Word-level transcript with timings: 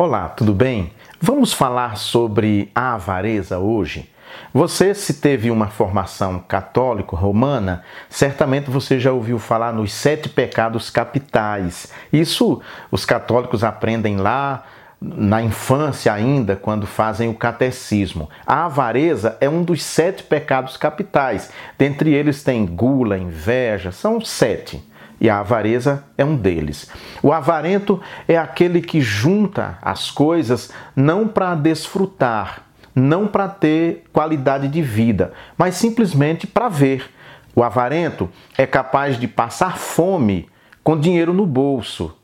Olá, 0.00 0.28
tudo 0.28 0.54
bem? 0.54 0.92
Vamos 1.20 1.52
falar 1.52 1.96
sobre 1.96 2.70
a 2.72 2.94
avareza 2.94 3.58
hoje? 3.58 4.08
Você, 4.54 4.94
se 4.94 5.14
teve 5.14 5.50
uma 5.50 5.66
formação 5.66 6.38
católico-romana, 6.38 7.82
certamente 8.08 8.70
você 8.70 9.00
já 9.00 9.10
ouviu 9.10 9.40
falar 9.40 9.72
nos 9.72 9.92
sete 9.92 10.28
pecados 10.28 10.88
capitais. 10.88 11.92
Isso 12.12 12.62
os 12.92 13.04
católicos 13.04 13.64
aprendem 13.64 14.18
lá 14.18 14.62
na 15.00 15.42
infância 15.42 16.12
ainda, 16.12 16.54
quando 16.54 16.86
fazem 16.86 17.28
o 17.28 17.34
catecismo. 17.34 18.30
A 18.46 18.66
avareza 18.66 19.36
é 19.40 19.48
um 19.48 19.64
dos 19.64 19.82
sete 19.82 20.22
pecados 20.22 20.76
capitais. 20.76 21.50
Dentre 21.76 22.14
eles 22.14 22.44
tem 22.44 22.64
gula, 22.64 23.18
inveja, 23.18 23.90
são 23.90 24.20
sete 24.20 24.80
e 25.20 25.28
a 25.28 25.40
avareza 25.40 26.04
é 26.16 26.24
um 26.24 26.36
deles. 26.36 26.90
O 27.22 27.32
avarento 27.32 28.00
é 28.26 28.36
aquele 28.36 28.80
que 28.80 29.00
junta 29.00 29.78
as 29.82 30.10
coisas 30.10 30.70
não 30.94 31.26
para 31.26 31.54
desfrutar, 31.54 32.62
não 32.94 33.26
para 33.26 33.48
ter 33.48 34.04
qualidade 34.12 34.68
de 34.68 34.82
vida, 34.82 35.32
mas 35.56 35.74
simplesmente 35.74 36.46
para 36.46 36.68
ver. 36.68 37.10
O 37.54 37.62
avarento 37.62 38.28
é 38.56 38.66
capaz 38.66 39.18
de 39.18 39.26
passar 39.26 39.78
fome 39.78 40.48
com 40.84 40.98
dinheiro 40.98 41.32
no 41.32 41.44
bolso. 41.44 42.14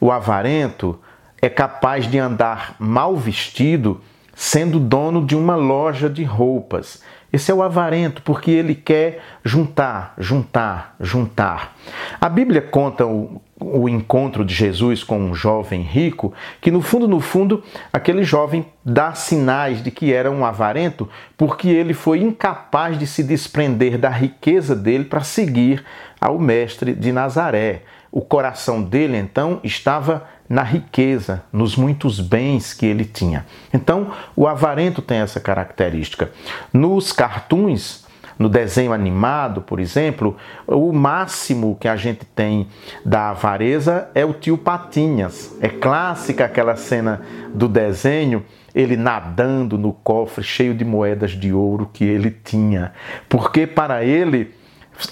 O 0.00 0.10
avarento 0.10 0.98
é 1.40 1.48
capaz 1.48 2.10
de 2.10 2.18
andar 2.18 2.74
mal 2.78 3.16
vestido 3.16 4.00
sendo 4.34 4.78
dono 4.78 5.26
de 5.26 5.36
uma 5.36 5.56
loja 5.56 6.08
de 6.08 6.22
roupas. 6.22 7.02
Esse 7.30 7.50
é 7.50 7.54
o 7.54 7.62
avarento, 7.62 8.22
porque 8.22 8.50
ele 8.50 8.74
quer 8.74 9.20
juntar, 9.44 10.14
juntar, 10.16 10.96
juntar. 10.98 11.76
A 12.18 12.26
Bíblia 12.26 12.62
conta 12.62 13.04
o, 13.06 13.42
o, 13.60 13.86
encontro 13.86 14.44
de 14.44 14.54
Jesus 14.54 15.04
com 15.04 15.18
um 15.18 15.34
jovem 15.34 15.82
rico, 15.82 16.32
que 16.60 16.70
no 16.70 16.80
fundo, 16.80 17.06
no 17.06 17.20
fundo, 17.20 17.62
aquele 17.92 18.22
jovem 18.22 18.64
dá 18.82 19.12
sinais 19.12 19.82
de 19.82 19.90
que 19.90 20.10
era 20.10 20.30
um 20.30 20.42
avarento, 20.44 21.06
porque 21.36 21.68
ele 21.68 21.92
foi 21.92 22.20
incapaz 22.20 22.98
de 22.98 23.06
se 23.06 23.22
desprender 23.22 23.98
da 23.98 24.08
riqueza 24.08 24.74
dele 24.74 25.04
para 25.04 25.20
seguir 25.20 25.84
ao 26.18 26.38
mestre 26.38 26.94
de 26.94 27.12
Nazaré. 27.12 27.82
O 28.10 28.20
coração 28.20 28.82
dele, 28.82 29.16
então, 29.16 29.60
estava 29.62 30.26
na 30.48 30.62
riqueza, 30.62 31.42
nos 31.52 31.76
muitos 31.76 32.20
bens 32.20 32.72
que 32.72 32.86
ele 32.86 33.04
tinha. 33.04 33.44
Então, 33.72 34.12
o 34.34 34.46
avarento 34.46 35.02
tem 35.02 35.18
essa 35.18 35.38
característica. 35.38 36.30
Nos 36.72 37.12
cartoons, 37.12 38.06
no 38.38 38.48
desenho 38.48 38.92
animado, 38.92 39.60
por 39.60 39.80
exemplo, 39.80 40.36
o 40.66 40.92
máximo 40.92 41.76
que 41.78 41.88
a 41.88 41.96
gente 41.96 42.24
tem 42.24 42.68
da 43.04 43.30
avareza 43.30 44.08
é 44.14 44.24
o 44.24 44.32
tio 44.32 44.56
Patinhas. 44.56 45.54
É 45.60 45.68
clássica 45.68 46.44
aquela 46.44 46.76
cena 46.76 47.20
do 47.52 47.68
desenho, 47.68 48.44
ele 48.74 48.96
nadando 48.96 49.76
no 49.76 49.92
cofre 49.92 50.44
cheio 50.44 50.72
de 50.72 50.84
moedas 50.84 51.32
de 51.32 51.52
ouro 51.52 51.90
que 51.92 52.04
ele 52.04 52.30
tinha. 52.30 52.92
Porque 53.28 53.66
para 53.66 54.04
ele 54.04 54.54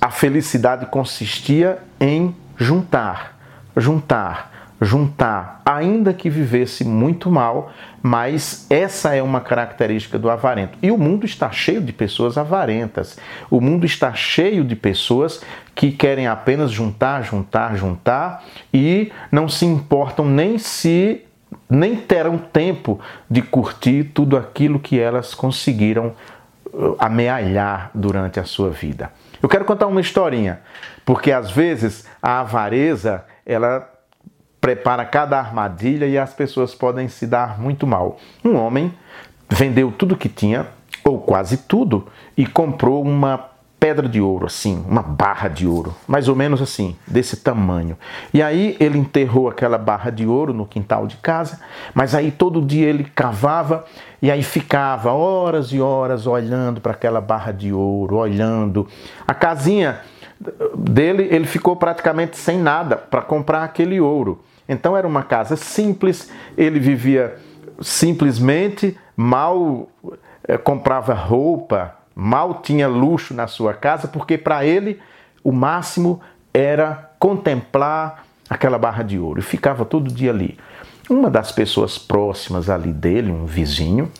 a 0.00 0.10
felicidade 0.10 0.86
consistia 0.86 1.78
em 2.00 2.34
juntar, 2.60 3.38
juntar, 3.74 4.74
juntar, 4.82 5.62
ainda 5.64 6.12
que 6.12 6.28
vivesse 6.28 6.84
muito 6.84 7.30
mal, 7.30 7.72
mas 8.02 8.66
essa 8.68 9.14
é 9.14 9.22
uma 9.22 9.40
característica 9.40 10.18
do 10.18 10.28
avarento. 10.28 10.76
E 10.82 10.90
o 10.90 10.98
mundo 10.98 11.24
está 11.24 11.50
cheio 11.50 11.80
de 11.80 11.92
pessoas 11.92 12.36
avarentas. 12.36 13.18
O 13.50 13.62
mundo 13.62 13.86
está 13.86 14.12
cheio 14.12 14.62
de 14.62 14.76
pessoas 14.76 15.42
que 15.74 15.90
querem 15.90 16.26
apenas 16.26 16.70
juntar, 16.70 17.22
juntar, 17.22 17.76
juntar 17.76 18.44
e 18.72 19.10
não 19.32 19.48
se 19.48 19.64
importam 19.64 20.26
nem 20.26 20.58
se 20.58 21.24
nem 21.68 21.96
terão 21.96 22.38
tempo 22.38 23.00
de 23.28 23.42
curtir 23.42 24.04
tudo 24.14 24.36
aquilo 24.36 24.78
que 24.78 25.00
elas 25.00 25.34
conseguiram 25.34 26.12
amealhar 26.98 27.90
durante 27.94 28.38
a 28.38 28.44
sua 28.44 28.70
vida. 28.70 29.10
Eu 29.42 29.48
quero 29.48 29.64
contar 29.64 29.86
uma 29.86 30.00
historinha, 30.00 30.60
porque 31.04 31.32
às 31.32 31.50
vezes 31.50 32.06
a 32.22 32.40
avareza, 32.40 33.24
ela 33.44 33.88
prepara 34.60 35.04
cada 35.04 35.38
armadilha 35.38 36.06
e 36.06 36.18
as 36.18 36.34
pessoas 36.34 36.74
podem 36.74 37.08
se 37.08 37.26
dar 37.26 37.58
muito 37.58 37.86
mal. 37.86 38.18
Um 38.44 38.56
homem 38.56 38.92
vendeu 39.48 39.90
tudo 39.90 40.16
que 40.16 40.28
tinha, 40.28 40.66
ou 41.04 41.20
quase 41.20 41.56
tudo, 41.56 42.06
e 42.36 42.46
comprou 42.46 43.02
uma 43.02 43.49
pedra 43.80 44.06
de 44.06 44.20
ouro, 44.20 44.44
assim, 44.44 44.84
uma 44.86 45.02
barra 45.02 45.48
de 45.48 45.66
ouro, 45.66 45.96
mais 46.06 46.28
ou 46.28 46.36
menos 46.36 46.60
assim, 46.60 46.94
desse 47.06 47.38
tamanho. 47.38 47.96
E 48.32 48.42
aí 48.42 48.76
ele 48.78 48.98
enterrou 48.98 49.48
aquela 49.48 49.78
barra 49.78 50.10
de 50.10 50.26
ouro 50.26 50.52
no 50.52 50.66
quintal 50.66 51.06
de 51.06 51.16
casa, 51.16 51.58
mas 51.94 52.14
aí 52.14 52.30
todo 52.30 52.60
dia 52.60 52.86
ele 52.86 53.04
cavava 53.04 53.86
e 54.20 54.30
aí 54.30 54.42
ficava 54.42 55.12
horas 55.12 55.72
e 55.72 55.80
horas 55.80 56.26
olhando 56.26 56.78
para 56.78 56.92
aquela 56.92 57.22
barra 57.22 57.52
de 57.52 57.72
ouro, 57.72 58.16
olhando. 58.16 58.86
A 59.26 59.32
casinha 59.32 60.00
dele, 60.76 61.28
ele 61.30 61.46
ficou 61.46 61.74
praticamente 61.74 62.36
sem 62.36 62.58
nada 62.58 62.98
para 62.98 63.22
comprar 63.22 63.64
aquele 63.64 63.98
ouro. 63.98 64.44
Então 64.68 64.94
era 64.94 65.06
uma 65.06 65.22
casa 65.22 65.56
simples, 65.56 66.30
ele 66.56 66.78
vivia 66.78 67.36
simplesmente, 67.80 68.96
mal 69.16 69.88
é, 70.46 70.58
comprava 70.58 71.14
roupa, 71.14 71.94
mal 72.20 72.60
tinha 72.62 72.86
luxo 72.86 73.32
na 73.32 73.46
sua 73.46 73.72
casa, 73.72 74.06
porque 74.06 74.36
para 74.36 74.62
ele 74.62 75.00
o 75.42 75.50
máximo 75.50 76.20
era 76.52 77.10
contemplar 77.18 78.26
aquela 78.48 78.78
barra 78.78 79.02
de 79.02 79.18
ouro 79.18 79.40
e 79.40 79.42
ficava 79.42 79.86
todo 79.86 80.12
dia 80.12 80.30
ali. 80.30 80.58
Uma 81.08 81.30
das 81.30 81.50
pessoas 81.50 81.96
próximas 81.96 82.68
ali 82.68 82.92
dele, 82.92 83.32
um 83.32 83.46
vizinho, 83.46 84.12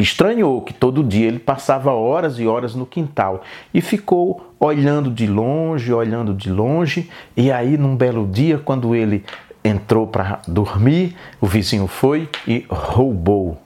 estranhou 0.00 0.62
que 0.62 0.74
todo 0.74 1.04
dia 1.04 1.28
ele 1.28 1.38
passava 1.38 1.92
horas 1.92 2.40
e 2.40 2.46
horas 2.46 2.74
no 2.74 2.84
quintal 2.84 3.42
e 3.72 3.80
ficou 3.80 4.52
olhando 4.58 5.08
de 5.08 5.28
longe, 5.28 5.92
olhando 5.92 6.34
de 6.34 6.50
longe, 6.50 7.08
e 7.36 7.52
aí 7.52 7.78
num 7.78 7.94
belo 7.94 8.26
dia, 8.26 8.58
quando 8.58 8.96
ele 8.96 9.24
entrou 9.62 10.08
para 10.08 10.40
dormir, 10.48 11.16
o 11.40 11.46
vizinho 11.46 11.86
foi 11.86 12.28
e 12.48 12.66
roubou 12.68 13.58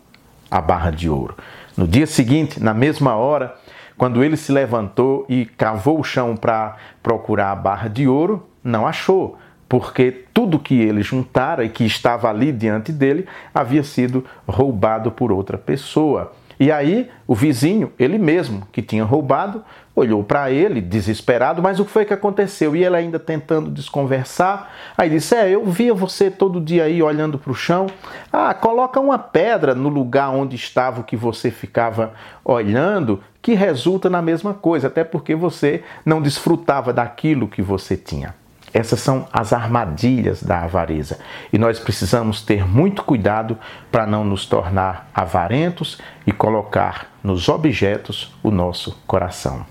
a 0.50 0.60
barra 0.60 0.90
de 0.90 1.08
ouro. 1.08 1.36
No 1.76 1.86
dia 1.86 2.06
seguinte, 2.06 2.62
na 2.62 2.72
mesma 2.72 3.14
hora, 3.14 3.54
quando 3.96 4.22
ele 4.22 4.36
se 4.36 4.52
levantou 4.52 5.24
e 5.28 5.46
cavou 5.46 5.98
o 6.00 6.04
chão 6.04 6.36
para 6.36 6.76
procurar 7.02 7.52
a 7.52 7.56
barra 7.56 7.88
de 7.88 8.06
ouro, 8.06 8.46
não 8.62 8.86
achou, 8.86 9.38
porque 9.68 10.24
tudo 10.34 10.58
que 10.58 10.74
ele 10.74 11.02
juntara 11.02 11.64
e 11.64 11.68
que 11.68 11.84
estava 11.84 12.28
ali 12.28 12.52
diante 12.52 12.92
dele 12.92 13.26
havia 13.54 13.82
sido 13.82 14.24
roubado 14.46 15.10
por 15.10 15.32
outra 15.32 15.56
pessoa. 15.56 16.32
E 16.59 16.72
aí 16.72 17.11
o 17.27 17.34
vizinho, 17.34 17.93
ele 17.99 18.19
mesmo, 18.19 18.67
que 18.72 18.81
tinha 18.81 19.05
roubado, 19.05 19.62
olhou 19.94 20.22
para 20.22 20.50
ele 20.50 20.81
desesperado, 20.81 21.62
mas 21.62 21.81
o 21.81 21.84
que 21.84 21.91
foi 21.91 22.05
que 22.05 22.12
aconteceu? 22.12 22.77
E 22.77 22.84
ele 22.84 22.97
ainda 22.97 23.19
tentando 23.19 23.71
desconversar, 23.71 24.72
aí 24.97 25.11
disse: 25.11 25.34
É, 25.34 25.49
eu 25.49 25.65
via 25.65 25.94
você 25.94 26.31
todo 26.31 26.61
dia 26.61 26.84
aí 26.84 27.03
olhando 27.03 27.39
para 27.39 27.50
o 27.50 27.55
chão. 27.55 27.87
Ah, 28.33 28.53
coloca 28.55 29.00
uma 29.00 29.19
pedra 29.19 29.75
no 29.75 29.89
lugar 29.89 30.31
onde 30.31 30.56
estava 30.56 31.00
o 31.00 31.05
que 31.05 31.17
você 31.17 31.50
ficava 31.50 32.12
olhando, 32.44 33.23
que 33.41 33.55
resulta 33.55 34.11
na 34.11 34.21
mesma 34.21 34.53
coisa, 34.53 34.88
até 34.88 35.05
porque 35.05 35.34
você 35.34 35.83
não 36.05 36.21
desfrutava 36.21 36.93
daquilo 36.93 37.49
que 37.49 37.62
você 37.62 37.97
tinha. 37.97 38.34
Essas 38.76 39.00
são 39.00 39.26
as 39.32 39.54
armadilhas 39.54 40.42
da 40.42 40.60
avareza. 40.60 41.19
E 41.50 41.56
nós 41.56 41.78
precisamos 41.78 42.42
ter 42.42 42.69
muito 42.69 43.03
cuidado 43.03 43.59
para 43.91 44.06
não 44.06 44.22
nos 44.22 44.44
tornar 44.44 45.09
avarentos 45.14 45.98
e 46.26 46.32
colocar 46.32 47.10
nos 47.25 47.48
objetos 47.48 48.37
o 48.42 48.50
nosso 48.50 48.94
coração. 49.06 49.64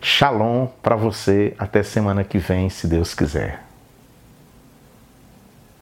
Shalom 0.00 0.68
para 0.80 0.94
você 0.94 1.56
até 1.58 1.82
semana 1.82 2.22
que 2.22 2.38
vem, 2.38 2.70
se 2.70 2.86
Deus 2.86 3.14
quiser. 3.14 3.69